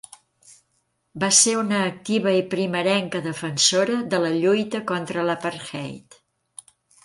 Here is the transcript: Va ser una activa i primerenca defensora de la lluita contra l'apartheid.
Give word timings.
Va 1.23 1.29
ser 1.39 1.53
una 1.63 1.81
activa 1.89 2.33
i 2.39 2.41
primerenca 2.55 3.23
defensora 3.27 4.01
de 4.15 4.23
la 4.27 4.35
lluita 4.41 4.85
contra 4.95 5.31
l'apartheid. 5.33 6.23